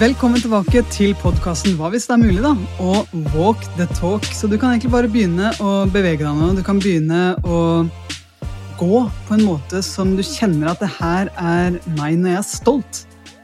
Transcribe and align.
Velkommen 0.00 0.40
tilbake 0.40 0.80
til 0.88 1.10
podkasten 1.20 1.74
Hva 1.76 1.90
hvis 1.92 2.06
det 2.08 2.14
er 2.14 2.20
mulig, 2.22 2.38
da? 2.40 2.54
Og 2.80 3.10
Walk 3.34 3.66
the 3.76 3.84
talk. 3.98 4.24
Så 4.32 4.48
du 4.48 4.54
kan 4.56 4.72
egentlig 4.72 4.94
bare 4.94 5.08
begynne 5.12 5.50
å 5.60 5.72
bevege 5.92 6.22
deg 6.22 6.38
nå. 6.38 6.46
Du 6.56 6.62
kan 6.64 6.78
begynne 6.80 7.34
å 7.44 7.58
gå 8.80 9.00
på 9.28 9.34
en 9.36 9.42
måte 9.44 9.82
som 9.84 10.14
du 10.16 10.22
kjenner 10.24 10.70
at 10.70 10.80
det 10.80 10.88
her 10.94 11.28
er 11.36 11.76
meg 11.98 12.16
når 12.16 12.30
jeg 12.30 12.38
er 12.38 12.46
stolt. 12.48 13.00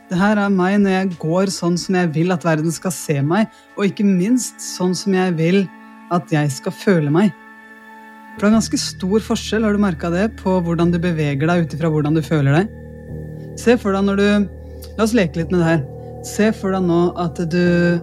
Det 0.08 0.16
her 0.16 0.40
er 0.40 0.54
meg 0.54 0.78
når 0.80 0.94
jeg 0.94 1.10
går 1.26 1.52
sånn 1.52 1.76
som 1.82 1.98
jeg 2.00 2.08
vil 2.14 2.32
at 2.32 2.46
verden 2.48 2.72
skal 2.72 2.94
se 2.96 3.18
meg, 3.20 3.52
og 3.76 3.90
ikke 3.90 4.06
minst 4.08 4.56
sånn 4.64 4.96
som 4.96 5.12
jeg 5.12 5.34
vil 5.36 5.60
at 6.16 6.32
jeg 6.32 6.54
skal 6.54 6.72
føle 6.72 7.12
meg. 7.12 7.34
For 8.38 8.46
det 8.46 8.48
er 8.48 8.56
ganske 8.56 8.80
stor 8.80 9.26
forskjell, 9.28 9.68
har 9.68 9.76
du 9.76 9.82
merka 9.84 10.08
det, 10.14 10.30
på 10.40 10.56
hvordan 10.64 10.94
du 10.94 10.96
beveger 11.04 11.52
deg 11.52 11.66
ut 11.66 11.76
ifra 11.76 11.92
hvordan 11.92 12.16
du 12.16 12.22
føler 12.24 12.62
deg. 12.62 12.72
Se 13.60 13.76
for 13.76 13.92
deg 13.92 14.08
når 14.08 14.24
du 14.24 14.28
La 14.96 15.04
oss 15.04 15.12
leke 15.16 15.42
litt 15.42 15.52
med 15.52 15.60
det 15.60 15.68
her. 15.68 15.95
Se 16.26 16.50
for 16.54 16.74
deg 16.74 16.86
nå 16.88 17.00
at 17.22 17.38
du 17.52 18.00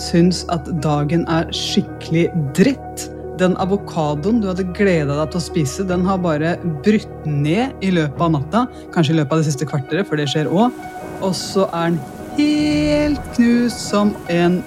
syns 0.00 0.42
at 0.52 0.66
dagen 0.82 1.24
er 1.30 1.50
skikkelig 1.54 2.26
dritt. 2.56 3.06
Den 3.40 3.54
avokadoen 3.62 4.40
du 4.42 4.48
hadde 4.50 4.66
gleda 4.76 5.16
deg 5.20 5.32
til 5.32 5.40
å 5.40 5.44
spise, 5.44 5.86
den 5.88 6.04
har 6.06 6.20
bare 6.22 6.56
brutt 6.84 7.26
ned 7.28 7.84
i 7.84 7.92
løpet 7.94 8.24
av 8.26 8.34
natta. 8.34 8.64
Kanskje 8.94 9.14
i 9.14 9.20
løpet 9.20 9.36
av 9.36 9.42
det 9.42 9.50
siste 9.50 9.68
kvarteret, 9.68 10.08
for 10.08 10.20
det 10.20 10.28
skjer 10.32 10.50
òg. 10.50 10.74
Og 11.22 11.34
så 11.38 11.68
er 11.70 11.94
den 11.94 12.00
helt 12.36 13.32
knust 13.36 13.86
som 13.92 14.14
en 14.32 14.60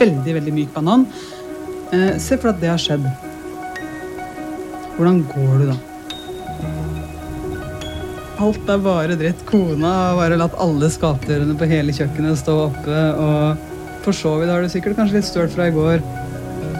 veldig, 0.00 0.38
veldig 0.38 0.56
myk 0.60 0.72
banan. 0.76 1.08
Eh, 1.92 2.16
se 2.22 2.38
for 2.38 2.50
deg 2.50 2.56
at 2.56 2.64
det 2.64 2.72
har 2.74 2.82
skjedd. 2.86 3.12
Hvordan 4.98 5.22
går 5.34 5.54
du 5.62 5.70
da? 5.72 5.78
Alt 8.38 8.68
er 8.70 8.78
bare 8.78 9.16
dritt. 9.18 9.40
Kona 9.48 9.88
har 9.90 10.18
bare 10.18 10.36
latt 10.38 10.54
alle 10.62 10.86
skapdørene 10.94 11.56
på 11.58 11.66
hele 11.66 11.94
kjøkkenet 11.94 12.38
stå 12.38 12.54
oppe. 12.68 12.98
Og 13.18 14.02
for 14.04 14.14
så 14.14 14.36
vidt 14.38 14.52
har 14.52 14.62
du 14.62 14.70
sikkert 14.70 14.98
kanskje 14.98 15.18
litt 15.18 15.26
støl 15.26 15.48
fra 15.50 15.66
i 15.66 15.74
går. 15.74 16.04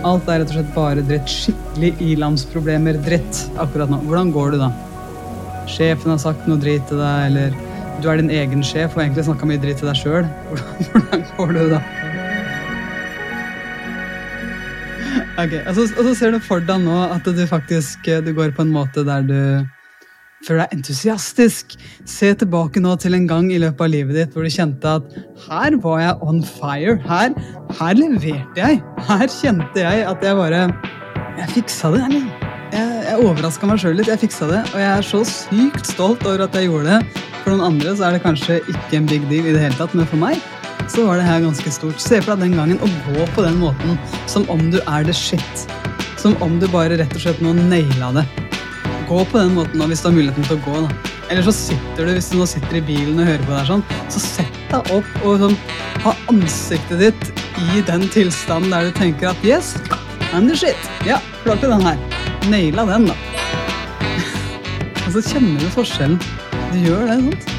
Alt 0.06 0.28
er 0.30 0.38
rett 0.38 0.52
og 0.52 0.54
slett 0.54 0.76
bare 0.76 1.02
dritt. 1.08 1.32
Skikkelig 1.32 1.90
ilandsproblemer. 2.12 3.00
Dritt 3.02 3.40
akkurat 3.58 3.90
nå. 3.90 3.98
Hvordan 4.06 4.30
går 4.36 4.54
du 4.54 4.60
da? 4.62 4.68
Sjefen 5.68 6.14
har 6.14 6.20
sagt 6.22 6.46
noe 6.48 6.62
drit 6.62 6.84
til 6.88 7.00
deg, 7.02 7.24
eller 7.32 7.56
du 7.98 8.06
er 8.06 8.20
din 8.22 8.30
egen 8.32 8.62
sjef 8.62 8.94
og 8.94 9.02
egentlig 9.02 9.26
snakka 9.26 9.48
mye 9.50 9.60
dritt 9.60 9.82
til 9.82 9.90
deg 9.90 9.98
sjøl. 9.98 10.28
Hvordan 10.92 11.24
går 11.40 11.56
du 11.56 11.64
da? 11.74 11.80
Ok, 15.38 15.58
og 15.58 15.74
så, 15.74 15.88
og 15.98 16.06
så 16.06 16.14
ser 16.18 16.32
du 16.34 16.38
for 16.42 16.62
deg 16.62 16.86
nå 16.86 17.02
at 17.10 17.26
du 17.26 17.42
faktisk 17.50 18.06
du 18.26 18.30
går 18.34 18.54
på 18.54 18.62
en 18.62 18.72
måte 18.74 19.04
der 19.06 19.26
du 19.26 19.40
føler 20.46 20.64
deg 20.64 20.78
entusiastisk. 20.78 21.76
Se 22.08 22.32
tilbake 22.38 22.82
nå 22.82 22.94
til 23.02 23.16
en 23.18 23.28
gang 23.30 23.48
i 23.52 23.60
løpet 23.62 23.84
av 23.84 23.92
livet 23.92 24.18
ditt 24.18 24.34
hvor 24.34 24.46
du 24.46 24.52
kjente 24.52 24.96
at 25.00 25.16
her 25.46 25.78
var 25.82 26.02
jeg 26.02 26.18
on 26.28 26.42
fire. 26.46 26.98
Her, 27.08 27.34
her 27.80 27.98
leverte 27.98 28.60
jeg. 28.60 28.82
Her 29.08 29.26
kjente 29.32 29.84
jeg 29.84 30.04
at 30.08 30.24
jeg 30.24 30.38
bare 30.38 30.68
Jeg 31.38 31.50
fiksa 31.54 31.92
det. 31.94 32.02
Jeg, 32.74 32.86
jeg 33.06 33.18
overraska 33.22 33.68
meg 33.70 33.78
sjøl 33.82 33.98
litt. 34.00 34.10
Jeg 34.10 34.24
fiksa 34.24 34.48
det, 34.50 34.62
og 34.72 34.80
jeg 34.82 34.90
er 34.90 35.06
så 35.06 35.22
sykt 35.28 35.86
stolt 35.86 36.26
over 36.26 36.48
at 36.48 36.56
jeg 36.58 36.66
gjorde 36.66 36.98
det. 36.98 37.24
For 37.44 37.54
noen 37.54 37.66
andre 37.70 37.94
så 37.96 38.08
er 38.08 38.16
det 38.16 38.24
kanskje 38.26 38.58
ikke 38.66 38.98
en 38.98 39.06
big 39.10 39.28
deal 39.30 39.46
i 39.46 39.54
det 39.54 39.62
hele 39.62 39.78
tatt, 39.78 39.94
men 39.94 40.08
for 40.10 40.20
meg 40.20 40.42
så 40.88 41.04
var 41.06 41.20
det 41.20 41.28
her 41.28 41.44
ganske 41.44 41.70
stort. 41.72 42.02
Se 42.02 42.18
for 42.22 42.34
deg 42.34 42.48
den 42.48 42.58
gangen 42.58 42.82
å 42.82 42.90
gå 43.06 43.28
på 43.36 43.44
den 43.46 43.60
måten 43.62 43.96
som 44.26 44.48
om 44.52 44.68
du 44.72 44.80
er 44.80 45.06
the 45.06 45.14
shit. 45.14 45.64
Som 46.18 46.34
om 46.42 46.58
du 46.58 46.66
bare 46.72 46.98
rett 46.98 47.14
og 47.14 47.22
slett 47.22 47.42
nå 47.44 47.54
naila 47.54 48.14
det. 48.18 48.47
Gå 49.08 49.24
på 49.24 49.38
den 49.38 49.54
måten 49.56 49.80
da, 49.80 49.86
hvis 49.88 50.02
du 50.04 50.10
har 50.10 50.16
muligheten 50.18 50.44
til 50.44 50.58
å 50.58 50.64
gå. 50.66 50.80
da. 50.84 51.14
Eller 51.30 51.44
så 51.44 51.52
sitter 51.52 52.04
du 52.04 52.12
hvis 52.12 52.28
du 52.28 52.36
nå 52.36 52.46
sitter 52.48 52.76
i 52.76 52.82
bilen 52.84 53.20
og 53.20 53.28
hører 53.28 53.44
på 53.46 53.54
deg 53.54 53.68
sånn, 53.70 53.84
så 54.12 54.20
sett 54.20 54.58
deg 54.68 54.90
opp 54.92 55.22
og 55.24 55.44
sånn, 55.44 55.56
ha 56.04 56.12
ansiktet 56.32 57.00
ditt 57.00 57.44
i 57.72 57.82
den 57.88 58.04
tilstanden 58.12 58.72
der 58.72 58.88
du 58.88 58.98
tenker 58.98 59.30
at 59.30 59.46
yes, 59.46 59.74
I'm 60.32 60.48
the 60.48 60.56
shit. 60.56 60.90
Ja, 61.08 61.22
klarte 61.44 61.70
den 61.72 61.86
her. 61.88 61.96
Naila 62.52 62.84
den, 62.90 63.08
da. 63.08 63.16
og 65.06 65.10
så 65.16 65.24
kjenner 65.30 65.56
du 65.60 65.72
forskjellen. 65.72 66.20
Du 66.74 66.78
gjør 66.84 67.08
det, 67.08 67.16
sant? 67.24 67.54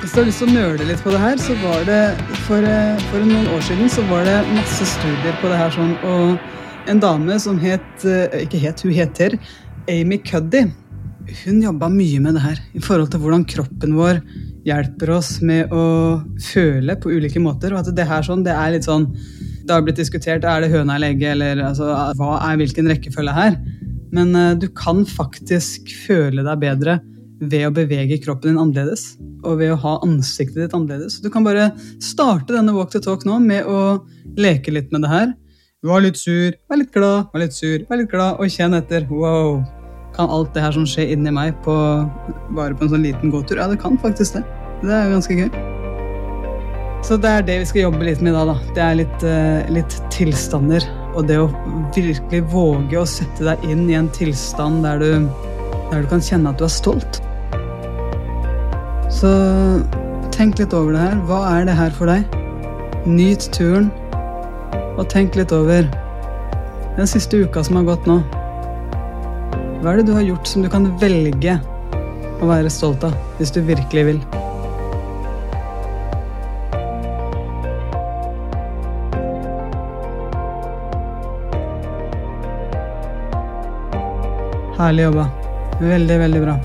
Hvis 0.00 0.14
du 0.14 0.20
har 0.22 0.28
lyst 0.30 0.40
til 0.40 0.48
å 0.48 0.56
nøle 0.56 0.88
litt 0.88 1.04
på 1.04 1.12
det 1.12 1.20
her, 1.20 1.40
så 1.44 1.58
var 1.60 1.84
det 1.88 2.00
for, 2.46 2.64
eh, 2.64 3.06
for 3.10 3.28
noen 3.28 3.52
år 3.52 3.64
siden 3.68 3.92
så 3.92 4.04
var 4.08 4.24
det 4.24 4.38
masse 4.54 4.88
studier 4.96 5.36
på 5.42 5.52
det 5.52 5.60
her 5.60 5.76
sånn, 5.76 5.92
og 6.08 6.88
en 6.88 7.00
dame 7.02 7.36
som 7.42 7.58
het 7.58 8.04
eh, 8.06 8.44
Ikke 8.44 8.60
het, 8.62 8.84
hun 8.86 8.94
heter 8.94 9.34
Amy 9.88 10.18
Cuddy. 10.18 10.66
Hun 11.44 11.62
jobba 11.62 11.88
mye 11.90 12.20
med 12.22 12.36
det 12.36 12.42
her 12.44 12.60
i 12.76 12.82
forhold 12.82 13.10
til 13.10 13.22
hvordan 13.22 13.46
kroppen 13.50 13.96
vår 13.98 14.20
hjelper 14.66 15.12
oss 15.16 15.36
med 15.46 15.72
å 15.74 15.82
føle 16.42 16.96
på 17.02 17.10
ulike 17.14 17.42
måter. 17.42 17.74
Og 17.74 17.82
at 17.82 17.90
det 17.96 18.06
her 18.08 18.26
sånn, 18.26 18.44
det 18.46 18.54
er 18.54 18.76
litt 18.76 18.86
sånn 18.86 19.08
Det 19.66 19.74
har 19.74 19.82
blitt 19.82 19.98
diskutert 19.98 20.44
er 20.46 20.62
det 20.62 20.70
høna 20.70 20.94
eller 20.94 21.10
egget, 21.10 21.32
eller 21.34 21.64
altså, 21.66 21.90
hva 22.18 22.36
er 22.46 22.60
hvilken 22.60 22.86
rekkefølge 22.86 23.32
her? 23.34 23.56
Men 24.14 24.30
uh, 24.38 24.54
du 24.54 24.68
kan 24.70 25.02
faktisk 25.02 25.90
føle 26.06 26.44
deg 26.46 26.60
bedre 26.62 27.00
ved 27.40 27.66
å 27.66 27.72
bevege 27.74 28.20
kroppen 28.22 28.52
din 28.52 28.60
annerledes. 28.62 29.16
Og 29.42 29.58
ved 29.58 29.74
å 29.74 29.80
ha 29.82 29.96
ansiktet 30.06 30.62
ditt 30.62 30.76
annerledes. 30.76 31.18
Du 31.18 31.32
kan 31.34 31.46
bare 31.46 31.72
starte 31.98 32.54
denne 32.54 32.76
walk 32.76 32.94
to 32.94 33.02
talk 33.02 33.26
nå 33.26 33.40
med 33.42 33.66
å 33.66 34.06
leke 34.38 34.74
litt 34.74 34.94
med 34.94 35.02
det 35.02 35.10
her. 35.10 35.34
Var 35.86 36.06
litt 36.06 36.18
sur, 36.18 36.54
var 36.70 36.80
litt 36.80 36.94
glad, 36.94 37.26
var 37.32 37.42
litt 37.42 37.58
sur, 37.58 37.82
var 37.90 38.00
litt 38.00 38.10
glad, 38.10 38.38
og 38.38 38.54
kjenn 38.54 38.78
etter. 38.78 39.04
Wow! 39.10 39.60
Kan 40.16 40.30
alt 40.32 40.54
det 40.54 40.62
her 40.64 40.72
som 40.72 40.86
skjer 40.88 41.12
inni 41.12 41.32
meg 41.34 41.56
på, 41.64 41.74
bare 42.56 42.76
på 42.76 42.86
en 42.86 42.94
sånn 42.94 43.04
liten 43.04 43.32
gåtur? 43.32 43.60
Ja, 43.60 43.68
det 43.68 43.80
kan 43.82 43.98
faktisk 44.00 44.38
det. 44.38 44.46
Det 44.80 44.92
er 44.92 45.08
jo 45.08 45.16
ganske 45.18 45.36
gøy. 45.36 45.50
Så 47.06 47.18
det 47.20 47.30
er 47.30 47.44
det 47.46 47.58
vi 47.60 47.66
skal 47.68 47.84
jobbe 47.84 48.06
litt 48.08 48.22
med 48.24 48.34
da. 48.34 48.46
da. 48.48 48.54
Det 48.74 48.82
er 48.82 48.96
litt, 49.02 49.26
uh, 49.26 49.68
litt 49.70 49.98
tilstander. 50.14 50.86
Og 51.16 51.28
det 51.28 51.36
å 51.38 51.50
virkelig 51.94 52.42
våge 52.52 52.98
å 52.98 53.04
sette 53.08 53.44
deg 53.46 53.68
inn 53.68 53.84
i 53.90 53.98
en 53.98 54.08
tilstand 54.16 54.82
der 54.84 55.04
du, 55.04 55.28
der 55.92 56.02
du 56.02 56.08
kan 56.10 56.24
kjenne 56.24 56.50
at 56.50 56.58
du 56.60 56.66
er 56.66 56.72
stolt. 56.72 57.20
Så 59.12 59.30
tenk 60.34 60.58
litt 60.60 60.74
over 60.76 60.96
det 60.96 61.04
her. 61.04 61.20
Hva 61.28 61.44
er 61.52 61.68
det 61.68 61.76
her 61.78 61.94
for 61.96 62.10
deg? 62.10 62.26
Nyt 63.06 63.46
turen, 63.54 63.92
og 64.96 65.06
tenk 65.12 65.36
litt 65.38 65.52
over 65.54 65.86
den 66.96 67.08
siste 67.08 67.44
uka 67.44 67.62
som 67.64 67.78
har 67.78 67.86
gått 67.92 68.08
nå. 68.10 68.18
Hva 69.82 69.92
er 69.92 70.00
det 70.00 70.06
du 70.08 70.14
har 70.16 70.24
gjort 70.24 70.48
som 70.48 70.64
du 70.64 70.70
kan 70.72 70.86
velge 71.00 71.58
å 72.40 72.48
være 72.48 72.70
stolt 72.72 73.04
av, 73.04 73.12
hvis 73.36 73.52
du 73.52 73.60
virkelig 73.66 74.04
vil? 74.08 74.20
Herlig 84.76 85.06
jobba. 85.06 85.28
Veldig, 85.80 86.18
veldig 86.24 86.40
bra. 86.40 86.56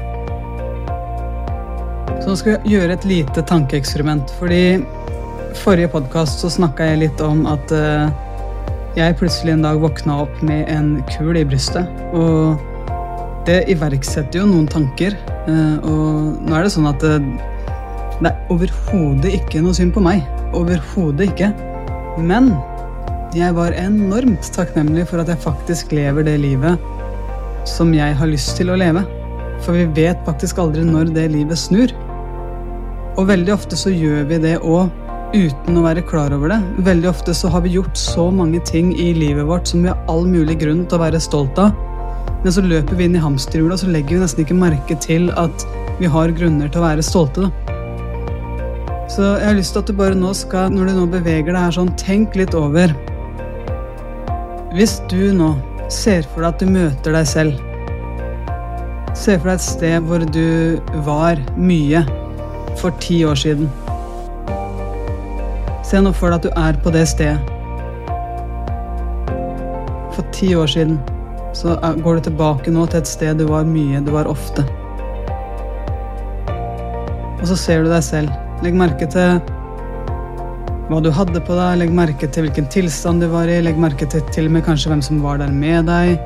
Så 2.21 2.31
nå 2.31 2.39
skal 2.39 2.57
vi 2.63 2.75
gjøre 2.77 2.95
et 2.95 3.05
lite 3.07 3.43
tankeeksperiment. 3.47 4.31
Fordi 4.39 4.63
forrige 5.61 5.91
podkast 5.91 6.43
så 6.43 6.51
snakka 6.51 6.93
jeg 6.93 7.03
litt 7.05 7.23
om 7.27 7.45
at 7.49 7.75
uh, 7.75 8.11
jeg 8.95 9.19
plutselig 9.19 9.55
en 9.55 9.63
dag 9.67 9.79
våkna 9.83 10.21
opp 10.25 10.43
med 10.47 10.67
en 10.71 10.93
kul 11.11 11.39
i 11.39 11.47
brystet. 11.47 11.87
Og 12.15 12.70
det 13.47 13.63
iverksetter 13.73 14.41
jo 14.41 14.49
noen 14.49 14.67
tanker. 14.69 15.15
Uh, 15.47 15.77
og 15.81 16.41
nå 16.45 16.57
er 16.57 16.67
det 16.67 16.73
sånn 16.75 16.89
at 16.89 17.05
uh, 17.05 17.17
det 18.21 18.29
er 18.29 18.53
overhodet 18.53 19.33
ikke 19.39 19.63
noe 19.65 19.77
synd 19.77 19.95
på 19.95 20.03
meg. 20.05 20.21
Overhodet 20.57 21.31
ikke. 21.31 21.51
Men 22.21 22.51
jeg 23.33 23.55
var 23.55 23.73
enormt 23.79 24.49
takknemlig 24.53 25.07
for 25.09 25.23
at 25.23 25.31
jeg 25.31 25.41
faktisk 25.41 25.93
lever 25.95 26.27
det 26.27 26.35
livet 26.43 26.89
som 27.69 27.93
jeg 27.95 28.15
har 28.17 28.29
lyst 28.29 28.57
til 28.59 28.73
å 28.73 28.79
leve. 28.79 29.03
For 29.61 29.77
vi 29.77 29.85
vet 30.03 30.21
faktisk 30.27 30.59
aldri 30.61 30.83
når 30.85 31.13
det 31.15 31.29
livet 31.33 31.59
snur. 31.59 31.93
Og 33.19 33.27
veldig 33.29 33.53
ofte 33.53 33.77
så 33.77 33.91
gjør 33.93 34.27
vi 34.29 34.41
det 34.43 34.57
òg 34.59 34.89
uten 35.31 35.77
å 35.79 35.85
være 35.85 36.03
klar 36.07 36.33
over 36.35 36.51
det. 36.51 36.59
Veldig 36.85 37.09
ofte 37.11 37.35
så 37.37 37.51
har 37.51 37.63
vi 37.63 37.75
gjort 37.77 37.97
så 37.97 38.27
mange 38.33 38.59
ting 38.67 38.91
i 38.99 39.11
livet 39.15 39.47
vårt 39.47 39.69
som 39.71 39.83
vi 39.83 39.91
har 39.91 40.01
all 40.11 40.27
mulig 40.27 40.59
grunn 40.61 40.85
til 40.85 40.99
å 40.99 41.05
være 41.05 41.23
stolt 41.23 41.59
av. 41.61 41.71
Men 42.43 42.55
så 42.55 42.63
løper 42.65 42.97
vi 42.97 43.05
inn 43.05 43.17
i 43.17 43.21
hamsterhjulet, 43.21 43.75
og 43.75 43.83
så 43.83 43.91
legger 43.93 44.17
vi 44.17 44.23
nesten 44.23 44.45
ikke 44.45 44.57
merke 44.57 44.97
til 45.03 45.29
at 45.37 45.65
vi 45.99 46.09
har 46.09 46.33
grunner 46.37 46.71
til 46.71 46.81
å 46.81 46.87
være 46.87 47.05
stolte. 47.05 47.45
da. 47.45 47.71
Så 49.11 49.25
jeg 49.25 49.47
har 49.49 49.57
lyst 49.57 49.75
til 49.75 49.83
at 49.83 49.89
du 49.91 49.97
bare 49.97 50.15
nå 50.15 50.31
skal, 50.37 50.71
når 50.71 50.87
du 50.87 50.93
nå 51.01 51.05
beveger 51.11 51.51
deg 51.51 51.59
her 51.59 51.75
sånn, 51.75 51.91
tenk 51.99 52.37
litt 52.39 52.55
over 52.55 52.93
Hvis 54.71 55.01
du 55.11 55.33
nå 55.35 55.49
ser 55.91 56.23
for 56.31 56.45
deg 56.45 56.53
at 56.53 56.63
du 56.63 56.71
møter 56.71 57.17
deg 57.17 57.27
selv 57.27 57.59
Se 59.11 59.35
for 59.35 59.51
deg 59.51 59.57
et 59.57 59.65
sted 59.65 60.07
hvor 60.07 60.23
du 60.23 60.79
var 61.03 61.41
mye 61.59 62.05
for 62.79 62.95
ti 63.03 63.19
år 63.27 63.35
siden. 63.35 63.67
Se 65.85 65.99
nå 65.99 66.13
for 66.15 66.31
deg 66.31 66.39
at 66.39 66.45
du 66.47 66.51
er 66.55 66.79
på 66.81 66.93
det 66.95 67.03
stedet. 67.11 67.35
For 70.15 70.23
ti 70.31 70.53
år 70.55 70.71
siden 70.71 70.95
så 71.57 71.75
går 72.03 72.19
du 72.19 72.29
tilbake 72.29 72.71
nå 72.71 72.85
til 72.89 73.01
et 73.01 73.09
sted 73.09 73.41
du 73.41 73.47
var 73.49 73.67
mye, 73.67 73.99
du 74.03 74.11
var 74.15 74.29
ofte. 74.31 74.63
Og 77.41 77.47
så 77.49 77.57
ser 77.57 77.83
du 77.83 77.89
deg 77.91 78.03
selv. 78.05 78.31
Legg 78.61 78.77
merke 78.77 79.07
til 79.09 79.41
hva 80.91 80.99
du 81.01 81.09
hadde 81.15 81.39
på 81.47 81.55
deg, 81.55 81.77
legg 81.79 81.93
merke 81.95 82.27
til 82.29 82.45
hvilken 82.45 82.67
tilstand 82.73 83.23
du 83.23 83.29
var 83.31 83.49
i, 83.49 83.61
legg 83.63 83.79
merke 83.79 84.05
til 84.11 84.23
til 84.35 84.49
og 84.49 84.55
med 84.57 84.65
kanskje 84.67 84.91
hvem 84.91 85.03
som 85.05 85.21
var 85.23 85.39
der 85.41 85.53
med 85.55 85.87
deg. 85.89 86.19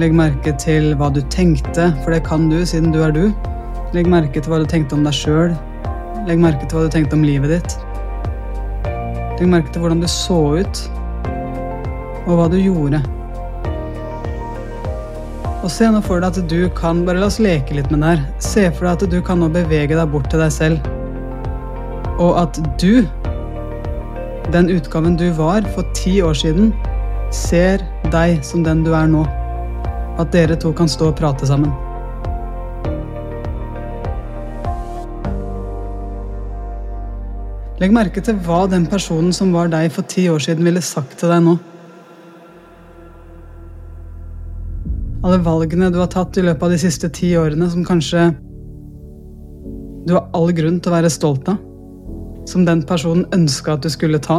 Legg 0.00 0.14
merke 0.16 0.54
til 0.62 0.94
hva 0.98 1.10
du 1.14 1.20
tenkte, 1.34 1.90
for 2.04 2.14
det 2.14 2.24
kan 2.26 2.48
du 2.50 2.62
siden 2.66 2.94
du 2.94 3.02
er 3.04 3.14
du. 3.14 3.28
Legg 3.96 4.08
merke 4.10 4.40
til 4.40 4.52
hva 4.52 4.62
du 4.62 4.68
tenkte 4.70 4.96
om 4.98 5.04
deg 5.06 5.16
sjøl. 5.16 5.54
Legg 6.28 6.40
merke 6.42 6.66
til 6.66 6.78
hva 6.78 6.86
du 6.88 6.96
tenkte 6.96 7.18
om 7.18 7.26
livet 7.26 7.54
ditt. 7.56 7.78
Legg 9.38 9.46
merke 9.52 9.70
til 9.74 9.84
hvordan 9.84 10.02
du 10.02 10.08
så 10.10 10.40
ut, 10.58 10.82
og 12.26 12.34
hva 12.34 12.48
du 12.50 12.58
gjorde. 12.58 13.04
Og 15.58 15.70
se 15.74 15.88
nå 15.90 15.98
for 16.06 16.22
deg 16.22 16.36
at 16.36 16.50
du 16.50 16.68
kan 16.78 17.00
Bare 17.06 17.18
la 17.18 17.26
oss 17.26 17.40
leke 17.42 17.74
litt 17.74 17.90
med 17.90 18.04
det 18.04 18.12
her. 18.12 18.20
Se 18.42 18.68
for 18.70 18.86
deg 18.86 18.92
at 19.02 19.10
du 19.10 19.18
kan 19.26 19.40
nå 19.42 19.48
bevege 19.50 19.96
deg 19.98 20.12
bort 20.12 20.28
til 20.30 20.42
deg 20.42 20.52
selv. 20.54 20.86
Og 22.22 22.38
at 22.38 22.60
du, 22.78 23.02
den 24.54 24.70
utgaven 24.74 25.18
du 25.18 25.26
var 25.34 25.66
for 25.74 25.86
ti 25.98 26.18
år 26.22 26.38
siden, 26.38 26.70
ser 27.34 27.82
deg 28.14 28.38
som 28.46 28.62
den 28.66 28.84
du 28.86 28.92
er 28.94 29.10
nå. 29.10 29.24
At 30.18 30.30
dere 30.34 30.58
to 30.58 30.70
kan 30.74 30.90
stå 30.90 31.10
og 31.10 31.18
prate 31.18 31.46
sammen. 31.50 31.74
Legg 37.78 37.94
merke 37.94 38.22
til 38.22 38.38
hva 38.46 38.64
den 38.70 38.86
personen 38.90 39.34
som 39.34 39.52
var 39.54 39.70
deg 39.70 39.90
for 39.94 40.06
ti 40.10 40.26
år 40.30 40.42
siden, 40.42 40.66
ville 40.66 40.82
sagt 40.82 41.18
til 41.18 41.30
deg 41.30 41.42
nå. 41.46 41.58
Alle 45.28 45.42
valgene 45.44 45.90
du 45.92 45.98
har 46.00 46.08
tatt 46.08 46.38
i 46.40 46.42
løpet 46.46 46.62
av 46.64 46.70
de 46.72 46.76
siste 46.80 47.08
ti 47.12 47.34
årene 47.36 47.66
som 47.68 47.82
kanskje 47.84 48.30
du 50.08 50.14
har 50.14 50.30
all 50.32 50.48
grunn 50.56 50.78
til 50.80 50.88
å 50.88 50.94
være 50.94 51.10
stolt 51.12 51.50
av. 51.52 51.58
Som 52.48 52.62
den 52.64 52.80
personen 52.88 53.26
ønska 53.36 53.74
at 53.74 53.84
du 53.84 53.90
skulle 53.92 54.16
ta. 54.24 54.38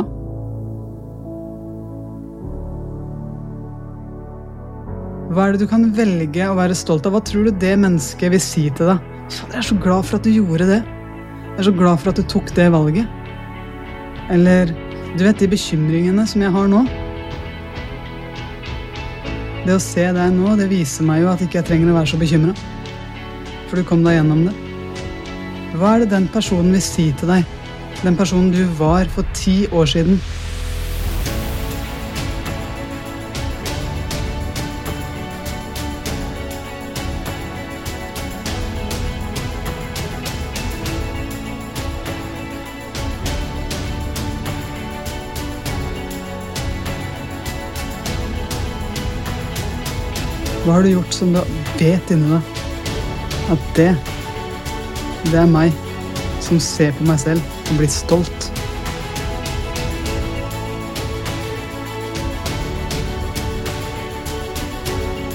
Hva 5.30 5.46
er 5.46 5.54
det 5.54 5.62
du 5.62 5.70
kan 5.70 5.86
velge 5.94 6.48
å 6.50 6.56
være 6.58 6.74
stolt 6.74 7.06
av? 7.06 7.14
Hva 7.14 7.22
tror 7.22 7.46
du 7.46 7.60
det 7.62 7.76
mennesket 7.84 8.34
vil 8.34 8.42
si 8.42 8.66
til 8.74 8.90
deg? 8.90 9.12
Jeg 9.30 9.60
er 9.62 9.68
så 9.70 9.78
glad 9.78 10.10
for 10.10 10.18
at 10.18 10.26
du 10.26 10.34
gjorde 10.34 10.72
det. 10.72 10.80
Jeg 11.52 11.60
er 11.60 11.70
så 11.70 11.76
glad 11.84 12.02
for 12.02 12.10
at 12.10 12.18
du 12.18 12.26
tok 12.34 12.50
det 12.58 12.66
valget. 12.74 13.06
Eller 14.34 14.74
du 15.14 15.22
vet 15.22 15.38
de 15.38 15.54
bekymringene 15.54 16.26
som 16.34 16.42
jeg 16.42 16.56
har 16.58 16.74
nå. 16.74 16.82
Det 19.66 19.76
å 19.76 19.82
se 19.84 20.06
deg 20.16 20.34
nå, 20.34 20.56
det 20.60 20.70
viser 20.72 21.06
meg 21.08 21.24
jo 21.24 21.32
at 21.34 21.42
ikke 21.44 21.60
jeg 21.60 21.68
trenger 21.68 21.92
å 21.92 21.98
være 22.00 22.12
så 22.14 22.20
bekymra. 22.22 22.54
For 23.70 23.80
du 23.80 23.86
kom 23.86 24.06
deg 24.06 24.18
gjennom 24.18 24.46
det. 24.48 24.56
Hva 25.78 25.96
er 25.96 26.04
det 26.04 26.14
den 26.14 26.28
personen 26.32 26.72
vil 26.74 26.84
si 26.84 27.10
til 27.20 27.30
deg? 27.30 27.58
Den 28.00 28.16
personen 28.18 28.54
du 28.56 28.64
var 28.80 29.10
for 29.14 29.28
ti 29.38 29.66
år 29.76 29.90
siden. 29.92 30.22
Hva 50.70 50.76
har 50.76 50.84
du 50.86 50.92
gjort 50.92 51.16
som 51.18 51.32
du 51.34 51.40
vet 51.80 52.12
inni 52.14 52.28
deg 52.30 52.58
at 53.50 53.70
det 53.74 53.88
Det 55.32 55.40
er 55.42 55.48
meg 55.50 55.74
som 56.46 56.60
ser 56.62 56.92
på 56.94 57.08
meg 57.08 57.18
selv 57.18 57.42
og 57.72 57.80
blir 57.80 57.90
stolt. 57.90 58.50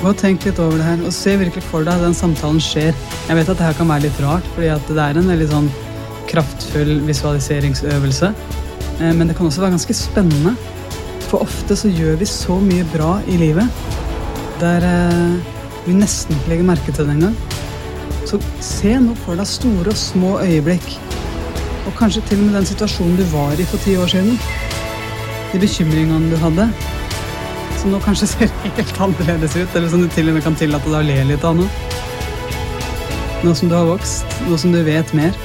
Gå 0.04 0.12
og 0.12 0.20
Tenk 0.22 0.46
litt 0.46 0.60
over 0.62 0.78
det 0.78 0.86
her, 0.86 1.02
og 1.02 1.10
se 1.16 1.34
virkelig 1.42 1.66
for 1.66 1.82
deg 1.82 1.98
at 1.98 2.06
den 2.06 2.14
samtalen 2.14 2.62
skjer. 2.62 2.94
Jeg 3.26 3.40
vet 3.40 3.50
at 3.50 3.58
det 3.58 3.66
her 3.66 3.76
kan 3.80 3.90
være 3.90 4.06
litt 4.06 4.22
rart, 4.22 4.46
fordi 4.54 4.70
det 4.70 5.02
er 5.02 5.19
en 5.19 5.32
veldig 5.34 5.50
sånn 5.50 5.66
kraftfull 6.30 6.94
visualiseringsøvelse. 7.10 8.30
Eh, 9.00 9.10
men 9.10 9.26
det 9.26 9.34
kan 9.34 9.50
også 9.50 9.66
være 9.66 9.75
ganske 9.75 9.98
spennende. 9.98 10.54
For 11.26 11.42
ofte 11.42 11.75
så 11.82 11.90
gjør 11.90 12.22
vi 12.22 12.30
så 12.30 12.62
mye 12.62 12.87
bra 12.94 13.16
i 13.26 13.42
livet 13.42 13.94
der 14.64 14.87
eh, 14.88 15.55
vi 15.84 15.94
nesten 15.96 16.37
ikke 16.37 16.55
legger 16.55 16.69
merke 16.70 16.93
til 16.93 17.08
det 17.08 17.14
engang. 17.19 17.37
Så 18.25 18.40
se 18.64 18.94
nå 19.00 19.14
for 19.25 19.37
deg 19.37 19.49
store 19.49 19.93
og 19.93 20.00
små 20.00 20.38
øyeblikk. 20.40 20.87
Og 21.84 21.93
kanskje 21.99 22.22
til 22.31 22.40
og 22.40 22.46
med 22.46 22.56
den 22.58 22.69
situasjonen 22.70 23.19
du 23.20 23.25
var 23.32 23.61
i 23.61 23.66
for 23.69 23.82
ti 23.84 23.96
år 24.00 24.08
siden. 24.14 24.38
De 25.52 25.61
bekymringene 25.61 26.32
du 26.32 26.38
hadde. 26.40 26.70
Som 27.82 27.93
nå 27.93 28.00
kanskje 28.06 28.31
ser 28.32 28.55
helt 28.64 29.00
annerledes 29.06 29.58
ut, 29.58 29.76
eller 29.76 29.93
som 29.93 30.00
du 30.00 30.08
til 30.08 30.32
og 30.32 30.38
med 30.38 30.46
kan 30.46 30.56
tillate 30.56 30.88
deg 30.88 31.02
å 31.02 31.08
le 31.11 31.20
litt 31.34 31.44
av 31.44 31.58
nå. 31.61 31.69
Nå 33.44 33.52
som 33.52 33.69
du 33.69 33.76
har 33.76 33.84
vokst, 33.90 34.38
nå 34.49 34.56
som 34.56 34.72
du 34.72 34.81
vet 34.87 35.12
mer. 35.12 35.37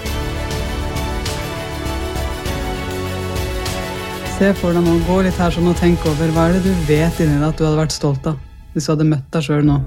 Se 4.40 4.54
for 4.56 4.72
deg 4.72 4.86
nå, 4.86 5.02
gå 5.04 5.24
litt 5.28 5.42
her 5.44 5.52
sånn 5.52 5.68
og 5.68 5.76
tenk 5.82 6.08
over 6.08 6.32
hva 6.32 6.48
er 6.48 6.56
det 6.56 6.70
du 6.70 6.86
vet 6.88 7.20
inni 7.20 7.42
deg 7.42 7.50
at 7.52 7.60
du 7.60 7.68
hadde 7.68 7.82
vært 7.84 8.00
stolt 8.00 8.32
av. 8.32 8.49
Hvis 8.74 8.86
du 8.86 8.94
hadde 8.94 9.08
møtt 9.10 9.26
deg 9.34 9.46
sjøl 9.46 9.66
nå 9.66 9.80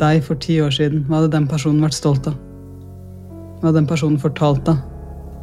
Deg 0.00 0.24
for 0.26 0.38
ti 0.42 0.56
år 0.58 0.72
siden, 0.74 1.04
hva 1.06 1.20
hadde 1.20 1.30
den 1.36 1.44
personen 1.46 1.84
vært 1.84 1.94
stolt 1.94 2.26
av? 2.26 2.34
Hva 3.60 3.68
hadde 3.68 3.78
den 3.78 3.86
personen 3.86 4.18
fortalt 4.18 4.64
deg? 4.66 4.80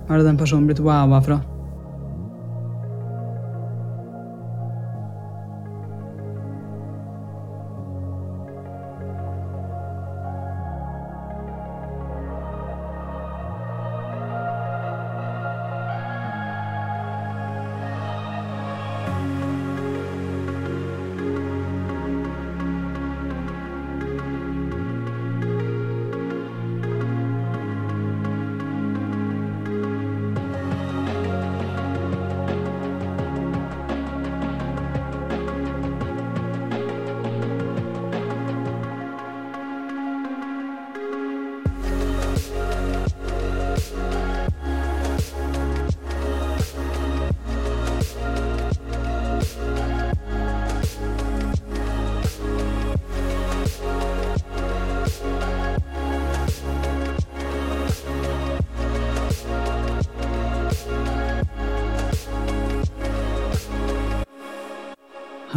Hva 0.04 0.18
hadde 0.18 0.28
den 0.28 0.40
personen 0.42 0.68
blitt 0.68 0.82
wowa 0.84 1.22
fra? 1.24 1.38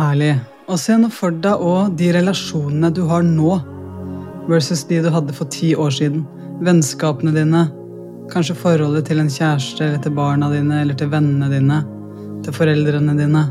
Herlig. 0.05 0.35
Og 0.69 0.77
se 0.81 0.97
nå 1.01 1.09
for 1.13 1.33
deg 1.45 1.63
òg 1.65 1.95
de 1.97 2.11
relasjonene 2.13 2.91
du 2.93 3.05
har 3.09 3.25
nå, 3.25 3.57
versus 4.49 4.83
de 4.89 5.01
du 5.05 5.09
hadde 5.13 5.33
for 5.37 5.49
ti 5.53 5.73
år 5.81 5.93
siden. 5.97 6.25
Vennskapene 6.65 7.33
dine, 7.33 7.63
kanskje 8.33 8.57
forholdet 8.59 9.09
til 9.09 9.23
en 9.23 9.31
kjæreste 9.33 9.85
eller 9.87 10.03
til 10.05 10.15
barna 10.17 10.51
dine 10.53 10.83
eller 10.83 10.97
til 11.01 11.09
vennene 11.13 11.49
dine, 11.53 11.79
til 12.45 12.57
foreldrene 12.57 13.17
dine. 13.17 13.45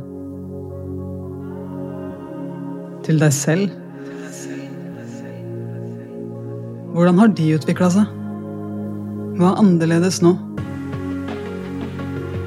Til 3.03 3.21
deg 3.21 3.33
selv. 3.35 3.79
Hvordan 6.93 7.17
har 7.17 7.33
de 7.33 7.47
utvikla 7.57 7.89
seg? 7.95 8.19
Hva 9.39 9.49
er 9.49 9.63
annerledes 9.63 10.21
nå? 10.21 10.35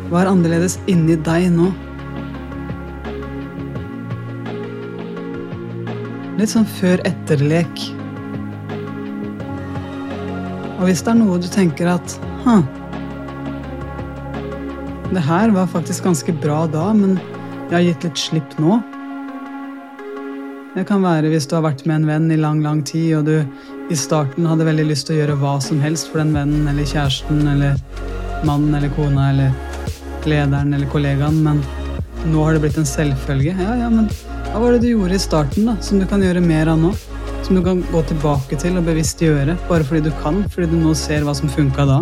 Hva 0.07 0.23
er 0.23 0.31
annerledes 0.31 0.79
inni 0.87 1.19
deg 1.27 1.51
nå? 1.51 1.73
Litt 6.37 6.53
sånn 6.53 6.67
før-etter-lek. 6.79 7.85
Og 10.77 10.83
hvis 10.85 11.01
det 11.05 11.15
er 11.15 11.21
noe 11.21 11.39
du 11.41 11.49
tenker 11.49 11.89
at 11.97 12.19
Hm. 12.47 12.63
Det 15.11 15.23
her 15.23 15.51
var 15.51 15.67
faktisk 15.67 16.05
ganske 16.07 16.35
bra 16.43 16.67
da, 16.71 16.93
men 16.95 17.17
jeg 17.71 17.75
har 17.75 17.85
gitt 17.89 18.05
litt 18.07 18.21
slipp 18.21 18.53
nå. 18.63 18.77
Det 20.77 20.85
kan 20.87 21.03
være 21.03 21.33
hvis 21.33 21.49
du 21.49 21.57
har 21.57 21.65
vært 21.65 21.87
med 21.89 22.03
en 22.03 22.07
venn 22.11 22.31
i 22.31 22.39
lang, 22.39 22.61
lang 22.63 22.85
tid, 22.87 23.17
og 23.19 23.27
du 23.27 23.91
i 23.91 23.99
starten 23.99 24.47
hadde 24.47 24.67
veldig 24.69 24.87
lyst 24.91 25.09
til 25.09 25.17
å 25.17 25.21
gjøre 25.23 25.39
hva 25.41 25.57
som 25.65 25.81
helst 25.83 26.11
for 26.13 26.23
den 26.23 26.35
vennen 26.37 26.69
eller 26.71 26.87
kjæresten 26.87 27.43
eller 27.51 27.79
mannen 28.47 28.75
eller 28.77 28.93
kona 28.95 29.31
eller 29.33 29.51
lederen 30.27 30.75
eller 30.75 30.91
kollegaen, 30.93 31.43
men 31.43 31.63
nå 32.31 32.43
har 32.45 32.55
det 32.55 32.63
blitt 32.67 32.79
en 32.79 32.87
selvfølge. 32.87 33.55
Ja, 33.59 33.75
ja, 33.83 33.91
men 33.91 34.11
hva 34.57 34.63
var 34.63 34.73
det 34.73 34.87
du 34.87 34.95
gjorde 34.95 35.13
i 35.13 35.21
starten, 35.21 35.67
da, 35.69 35.75
som 35.85 35.99
du 36.01 36.07
kan 36.09 36.23
gjøre 36.25 36.41
mer 36.41 36.71
av 36.73 36.79
nå? 36.81 36.89
Som 37.45 37.59
du 37.59 37.61
kan 37.61 37.83
gå 37.91 38.01
tilbake 38.09 38.57
til 38.57 38.79
og 38.81 38.87
bevisst 38.87 39.21
gjøre, 39.21 39.53
bare 39.69 39.85
fordi 39.85 40.07
du 40.07 40.15
kan, 40.23 40.39
fordi 40.55 40.71
du 40.71 40.79
nå 40.81 40.95
ser 40.97 41.27
hva 41.27 41.35
som 41.37 41.51
funka 41.53 41.85
da? 41.85 41.99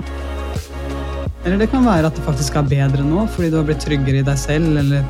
Eller 1.43 1.59
det 1.59 1.67
kan 1.73 1.83
være 1.83 2.07
at 2.07 2.15
det 2.15 2.23
faktisk 2.23 2.55
er 2.61 2.69
bedre 2.71 3.03
nå, 3.03 3.25
fordi 3.35 3.51
du 3.51 3.57
har 3.59 3.67
blitt 3.67 3.83
tryggere 3.83 4.21
i 4.21 4.27
deg 4.29 4.39
selv, 4.39 4.79
eller 4.85 5.03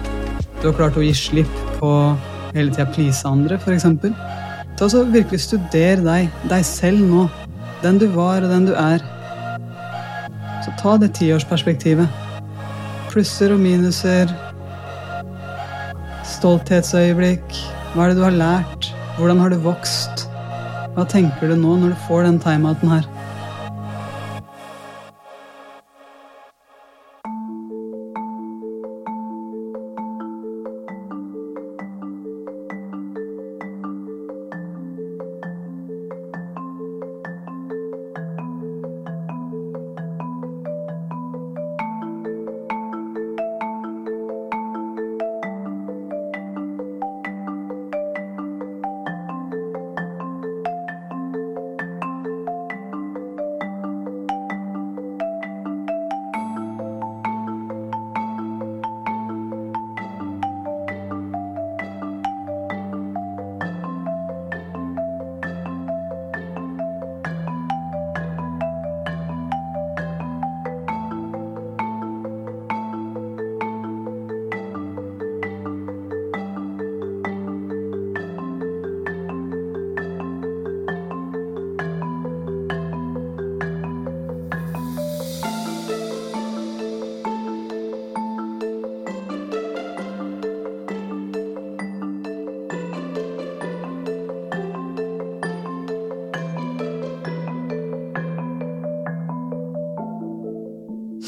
du 0.62 0.64
har 0.70 0.78
klart 0.78 0.96
å 0.96 1.04
gi 1.04 1.12
slipp 1.20 1.60
på 1.82 1.90
hele 2.54 2.72
tida 2.72 2.88
please 2.94 3.28
andre, 3.28 3.60
f.eks. 3.60 3.84
Ta 4.80 4.88
så 4.88 5.04
virkelig 5.04 5.42
Studer 5.44 6.00
deg, 6.00 6.32
deg 6.48 6.64
selv 6.64 7.04
nå. 7.04 7.26
Den 7.84 8.00
du 8.00 8.06
var, 8.16 8.40
og 8.40 8.56
den 8.56 8.70
du 8.70 8.72
er. 8.72 9.04
Så 10.64 10.72
ta 10.80 10.96
det 10.96 11.12
tiårsperspektivet. 11.20 12.08
Plusser 13.12 13.52
og 13.52 13.60
minuser. 13.60 14.32
Stolthetsøyeblikk. 16.44 17.54
Hva 17.94 18.04
er 18.04 18.10
det 18.12 18.18
du 18.18 18.24
har 18.26 18.34
lært? 18.36 18.90
Hvordan 19.16 19.38
har 19.40 19.48
du 19.54 19.62
vokst? 19.64 20.26
Hva 20.92 21.06
tenker 21.08 21.48
du 21.48 21.54
nå 21.56 21.78
når 21.80 21.94
du 21.94 22.02
får 22.04 22.26
den 22.26 22.36
timeouten 22.42 22.90
her? 22.92 23.06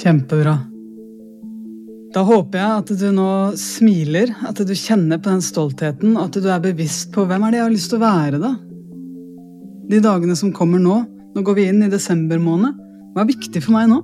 Kjempebra. 0.07 0.53
Da 2.15 2.23
håper 2.23 2.61
jeg 2.61 2.81
at 2.81 2.91
du 3.01 3.09
nå 3.11 3.31
smiler, 3.59 4.31
at 4.47 4.61
du 4.63 4.71
kjenner 4.79 5.19
på 5.19 5.33
den 5.33 5.43
stoltheten, 5.43 6.13
og 6.15 6.29
at 6.29 6.39
du 6.39 6.47
er 6.47 6.63
bevisst 6.63 7.11
på 7.17 7.25
hvem 7.27 7.43
er 7.43 7.51
det 7.51 7.59
jeg 7.59 7.67
har 7.67 7.75
lyst 7.75 7.91
til 7.91 7.99
å 7.99 8.05
være, 8.05 8.39
da? 8.39 8.53
De 9.91 9.99
dagene 10.05 10.39
som 10.39 10.55
kommer 10.55 10.79
nå, 10.79 11.01
nå 11.35 11.43
går 11.43 11.59
vi 11.59 11.67
inn 11.73 11.83
i 11.83 11.91
desember 11.91 12.39
måned, 12.39 12.79
hva 13.17 13.25
er 13.25 13.33
viktig 13.33 13.65
for 13.67 13.75
meg 13.75 13.91
nå? 13.91 13.99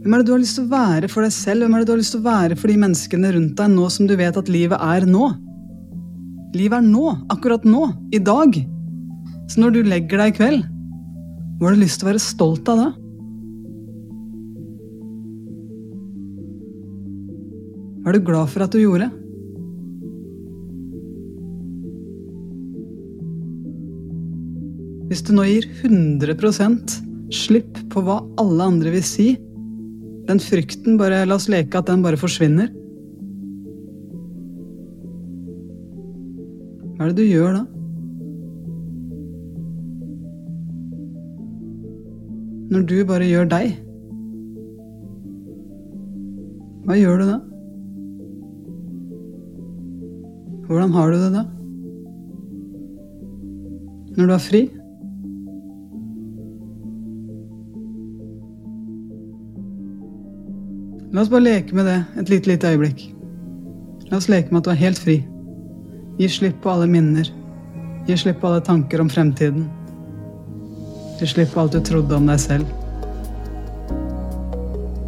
Hvem 0.00 0.16
er 0.16 0.24
det 0.24 0.30
du 0.30 0.34
har 0.38 0.44
lyst 0.46 0.56
til 0.56 0.64
å 0.64 0.72
være 0.72 1.12
for 1.12 1.28
deg 1.28 1.36
selv, 1.36 1.66
hvem 1.66 1.76
er 1.76 1.84
det 1.84 1.90
du 1.90 1.96
har 1.98 2.04
lyst 2.06 2.16
til 2.16 2.24
å 2.24 2.28
være 2.30 2.56
for 2.56 2.72
de 2.72 2.80
menneskene 2.80 3.36
rundt 3.36 3.56
deg 3.60 3.72
nå 3.76 3.92
som 3.92 4.08
du 4.08 4.16
vet 4.16 4.40
at 4.40 4.52
livet 4.56 4.88
er 4.88 5.04
nå? 5.04 5.32
Livet 6.56 6.80
er 6.80 6.92
nå, 6.96 7.18
akkurat 7.28 7.68
nå, 7.68 7.90
i 8.08 8.24
dag. 8.24 8.56
Så 9.52 9.60
når 9.60 9.76
du 9.76 9.82
legger 9.92 10.24
deg 10.24 10.32
i 10.32 10.40
kveld, 10.40 10.68
hva 11.60 11.68
har 11.68 11.76
du 11.76 11.84
lyst 11.84 12.00
til 12.00 12.08
å 12.08 12.14
være 12.14 12.30
stolt 12.32 12.72
av 12.72 12.86
da? 12.86 12.94
Er 18.06 18.14
du 18.14 18.22
glad 18.22 18.50
for 18.52 18.62
at 18.62 18.74
du 18.74 18.78
gjorde? 18.78 19.08
Hvis 25.06 25.22
du 25.26 25.32
nå 25.34 25.46
gir 25.46 25.66
100% 25.86 26.96
slipp 27.34 27.78
på 27.90 28.02
hva 28.06 28.20
alle 28.42 28.66
andre 28.70 28.92
vil 28.94 29.04
si, 29.06 29.28
den 30.26 30.42
frykten 30.42 30.98
bare 30.98 31.24
La 31.26 31.38
oss 31.38 31.46
leke 31.50 31.78
at 31.78 31.86
den 31.90 32.02
bare 32.02 32.18
forsvinner. 32.18 32.70
Hva 36.96 37.06
er 37.06 37.10
det 37.12 37.18
du 37.18 37.26
gjør 37.26 37.58
da? 37.58 37.64
Når 42.70 42.86
du 42.90 42.96
bare 43.06 43.26
gjør 43.30 43.50
deg, 43.50 43.76
hva 46.86 46.96
gjør 46.98 47.22
du 47.22 47.28
da? 47.28 47.36
Hvordan 50.66 50.92
har 50.92 51.10
du 51.10 51.16
det 51.20 51.30
da? 51.30 51.44
Når 54.16 54.26
du 54.26 54.32
er 54.34 54.42
fri? 54.42 54.62
La 61.14 61.22
oss 61.22 61.30
bare 61.30 61.46
leke 61.46 61.76
med 61.76 61.86
det 61.86 61.96
et 62.18 62.34
lite, 62.34 62.50
lite 62.50 62.74
øyeblikk. 62.74 63.06
La 64.10 64.18
oss 64.18 64.28
leke 64.32 64.50
med 64.50 64.64
at 64.64 64.66
du 64.66 64.74
er 64.74 64.82
helt 64.82 65.00
fri. 65.00 65.16
Gi 66.18 66.28
slipp 66.32 66.58
på 66.64 66.74
alle 66.74 66.90
minner. 66.90 67.30
Gi 68.08 68.18
slipp 68.18 68.42
på 68.42 68.50
alle 68.50 68.66
tanker 68.66 69.00
om 69.04 69.10
fremtiden. 69.12 69.68
Gi 71.20 71.30
slipp 71.30 71.54
på 71.54 71.62
alt 71.62 71.78
du 71.78 71.82
trodde 71.86 72.18
om 72.18 72.26
deg 72.26 72.42
selv. 72.42 72.66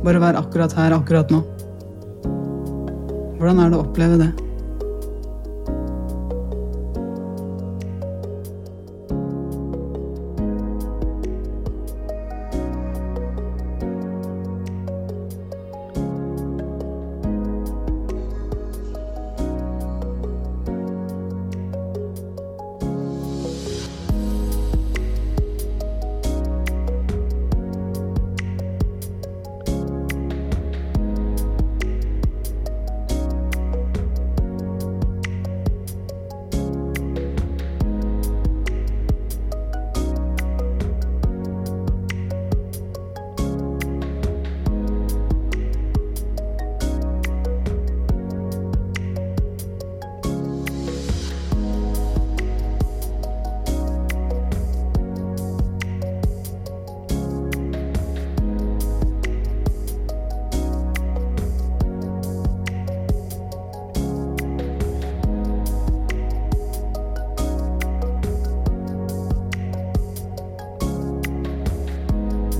Bare 0.06 0.22
vær 0.22 0.38
akkurat 0.38 0.72
her, 0.78 0.94
akkurat 0.94 1.34
nå. 1.34 1.42
Hvordan 3.38 3.64
er 3.64 3.72
det 3.72 3.78
å 3.78 3.88
oppleve 3.88 4.20
det? 4.22 4.36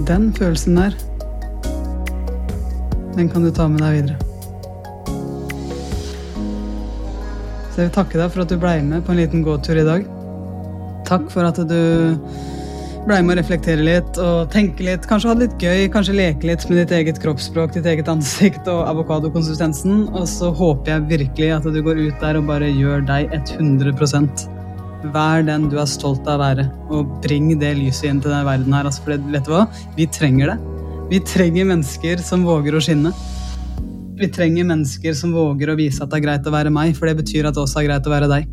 Den 0.09 0.31
følelsen 0.33 0.79
der, 0.79 0.95
den 3.13 3.29
kan 3.29 3.45
du 3.45 3.51
ta 3.53 3.67
med 3.69 3.83
deg 3.85 3.99
videre. 3.99 4.17
Så 7.69 7.83
jeg 7.83 7.91
vil 7.91 7.93
takke 7.93 8.17
deg 8.17 8.33
for 8.33 8.41
at 8.47 8.49
du 8.49 8.57
blei 8.63 8.79
med 8.87 9.05
på 9.05 9.13
en 9.13 9.21
liten 9.21 9.45
gåtur 9.45 9.77
i 9.77 9.85
dag. 9.85 10.09
Takk 11.09 11.29
for 11.29 11.45
at 11.45 11.61
du 11.61 11.77
blei 13.05 13.21
med 13.21 13.37
å 13.37 13.39
reflektere 13.43 13.85
litt 13.85 14.19
og 14.25 14.49
tenke 14.55 14.89
litt. 14.89 15.05
Kanskje 15.11 15.29
ha 15.29 15.37
det 15.37 15.51
litt 15.51 15.63
gøy, 15.69 15.87
kanskje 15.93 16.17
leke 16.17 16.55
litt 16.55 16.65
med 16.71 16.81
ditt 16.87 16.99
eget 17.03 17.21
kroppsspråk, 17.21 17.77
ditt 17.77 17.93
eget 17.93 18.09
ansikt 18.09 18.65
og 18.73 18.87
avokadokonsistensen. 18.89 20.07
Og 20.15 20.25
så 20.25 20.49
håper 20.57 20.95
jeg 20.95 21.09
virkelig 21.19 21.53
at 21.61 21.69
du 21.69 21.83
går 21.85 22.07
ut 22.07 22.25
der 22.25 22.41
og 22.41 22.49
bare 22.49 22.73
gjør 22.73 23.05
deg 23.13 23.29
100 23.37 23.93
Vær 25.15 25.45
den 25.47 25.69
du 25.71 25.77
er 25.79 25.87
stolt 25.87 26.27
av 26.27 26.41
å 26.41 26.43
være, 26.43 26.65
og 26.91 27.19
bring 27.23 27.53
det 27.61 27.77
lyset 27.79 28.09
inn 28.11 28.23
til 28.23 28.33
denne 28.33 28.47
verden 28.49 28.75
her. 28.75 28.89
Altså, 28.89 29.05
for 29.05 29.31
vet 29.31 29.47
du 29.47 29.53
hva? 29.55 29.65
Vi 29.97 30.09
trenger 30.11 30.53
det. 30.53 30.59
Vi 31.09 31.21
trenger 31.25 31.69
mennesker 31.71 32.23
som 32.25 32.43
våger 32.45 32.75
å 32.77 32.83
skinne. 32.83 33.15
Vi 34.19 34.27
trenger 34.35 34.67
mennesker 34.67 35.15
som 35.15 35.33
våger 35.33 35.71
å 35.71 35.77
vise 35.79 36.03
at 36.03 36.11
det 36.11 36.19
er 36.19 36.25
greit 36.27 36.49
å 36.49 36.53
være 36.53 36.73
meg, 36.75 36.97
for 36.99 37.07
det 37.07 37.21
betyr 37.21 37.47
at 37.49 37.57
det 37.57 37.63
også 37.63 37.81
er 37.81 37.89
greit 37.93 38.09
å 38.09 38.13
være 38.13 38.31
deg. 38.33 38.49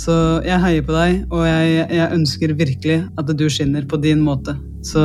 Så 0.00 0.14
jeg 0.42 0.58
heier 0.64 0.86
på 0.86 0.94
deg, 0.96 1.20
og 1.30 1.44
jeg, 1.46 1.74
jeg 1.94 2.14
ønsker 2.16 2.54
virkelig 2.58 2.96
at 3.20 3.28
du 3.30 3.44
skinner 3.52 3.84
på 3.86 4.00
din 4.02 4.24
måte. 4.24 4.56
Så 4.82 5.04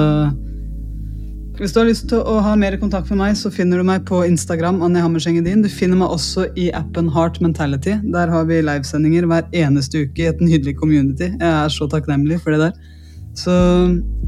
hvis 1.60 1.74
du 1.75 1.82
har 1.82 1.89
lyst 1.89 2.06
til 2.08 2.22
å 2.24 2.38
ha 2.39 2.54
mer 2.56 2.78
kontakt 2.80 3.10
med 3.12 3.20
meg, 3.20 3.34
så 3.36 3.50
finner 3.51 3.82
du 3.82 3.84
meg 3.84 4.06
på 4.08 4.22
Instagram. 4.24 4.78
Anne. 4.86 5.01
Du 5.04 5.68
finner 5.68 5.98
meg 6.00 6.13
også 6.16 6.46
i 6.56 6.70
appen 6.72 7.10
Heart 7.12 7.42
Mentality. 7.44 7.98
Der 8.13 8.32
har 8.32 8.46
vi 8.48 8.62
livesendinger 8.63 9.28
hver 9.28 9.50
eneste 9.51 10.06
uke 10.06 10.24
i 10.24 10.30
et 10.32 10.39
nydelig 10.39 10.78
community. 10.80 11.28
Jeg 11.34 11.50
er 11.50 11.74
så 11.75 11.89
takknemlig 11.92 12.39
for 12.46 12.56
det 12.56 12.70
der. 12.70 12.96
Så 13.36 13.51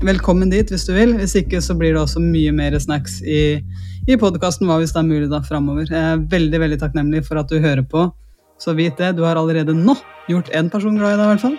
velkommen 0.04 0.52
dit 0.52 0.68
hvis 0.68 0.84
du 0.90 0.92
vil. 0.92 1.16
Hvis 1.22 1.38
ikke 1.40 1.62
så 1.64 1.76
blir 1.80 1.96
det 1.96 2.02
også 2.02 2.20
mye 2.20 2.52
mer 2.56 2.76
snacks 2.84 3.22
i, 3.24 3.62
i 4.12 4.20
podkasten 4.20 4.68
Hva 4.68 4.82
hvis 4.82 4.92
det 4.92 5.00
er 5.00 5.08
mulig 5.08 5.32
da 5.32 5.40
framover. 5.46 5.88
Jeg 5.88 6.18
er 6.18 6.28
veldig 6.36 6.62
veldig 6.66 6.82
takknemlig 6.84 7.24
for 7.30 7.40
at 7.40 7.48
du 7.48 7.64
hører 7.64 7.88
på. 7.88 8.10
Så 8.60 8.76
vit 8.76 9.00
det, 9.00 9.16
du 9.16 9.24
har 9.24 9.40
allerede 9.40 9.72
nå 9.72 9.96
gjort 10.28 10.52
én 10.52 10.68
person 10.70 11.00
glad 11.00 11.16
i 11.16 11.22
deg, 11.22 11.24
i 11.24 11.32
hvert 11.32 11.48
fall. 11.48 11.58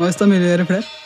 Hva 0.00 0.10
hvis 0.10 0.18
det 0.18 0.26
er 0.26 0.34
mulig 0.34 0.50
å 0.50 0.52
gjøre 0.56 0.68
flere. 0.74 1.01